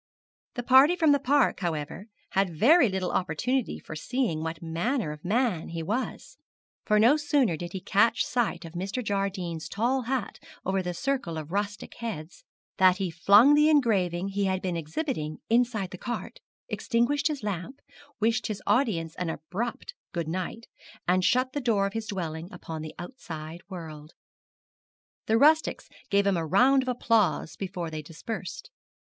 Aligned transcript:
The 0.55 0.63
party 0.63 0.95
from 0.95 1.11
the 1.11 1.19
park, 1.19 1.59
however, 1.59 2.07
had 2.31 2.49
very 2.57 2.89
little 2.89 3.11
opportunity 3.11 3.77
for 3.77 3.95
seeing 3.95 4.41
what 4.41 4.59
manner 4.59 5.11
of 5.11 5.23
man 5.23 5.69
he 5.69 5.83
was; 5.83 6.37
for 6.83 6.97
no 6.99 7.17
sooner 7.17 7.55
did 7.55 7.73
he 7.73 7.79
catch 7.79 8.25
sight 8.25 8.65
of 8.65 8.73
Mr. 8.73 9.03
Jardine's 9.05 9.69
tail 9.69 10.01
hat 10.01 10.39
over 10.65 10.81
the 10.81 10.95
circle 10.95 11.37
of 11.37 11.51
rustic 11.51 11.93
heads, 11.97 12.43
than 12.77 12.95
he 12.95 13.11
flung 13.11 13.53
the 13.53 13.69
engraving 13.69 14.29
he 14.29 14.45
had 14.45 14.59
been 14.59 14.75
exhibiting 14.75 15.37
inside 15.51 15.91
the 15.91 15.99
cart, 15.99 16.39
extinguished 16.67 17.27
his 17.27 17.43
lamp, 17.43 17.79
wished 18.19 18.47
his 18.47 18.63
audience 18.65 19.13
an 19.17 19.29
abrupt 19.29 19.93
good 20.13 20.27
night, 20.27 20.65
and 21.07 21.23
shut 21.23 21.53
the 21.53 21.61
door 21.61 21.85
of 21.85 21.93
his 21.93 22.07
dwelling 22.07 22.51
upon 22.51 22.81
the 22.81 22.95
outside 22.97 23.61
world. 23.69 24.13
The 25.27 25.37
rustics 25.37 25.89
gave 26.09 26.25
him 26.25 26.37
a 26.37 26.43
round 26.47 26.81
of 26.81 26.87
applause 26.89 27.55
before 27.55 27.91
they 27.91 28.01
dispersed. 28.01 28.71